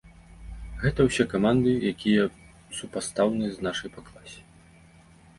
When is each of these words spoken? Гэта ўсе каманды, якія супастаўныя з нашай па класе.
Гэта 0.83 0.99
ўсе 1.07 1.23
каманды, 1.33 1.73
якія 1.91 2.23
супастаўныя 2.77 3.51
з 3.57 3.67
нашай 3.67 3.89
па 3.99 4.05
класе. 4.07 4.41